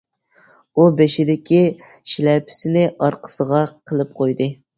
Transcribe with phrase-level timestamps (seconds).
[0.79, 1.59] ئۇ بېشىدىكى
[2.13, 3.61] شىلەپىسىنى ئارقىسىغا
[3.93, 4.51] قىلىپ قويدى.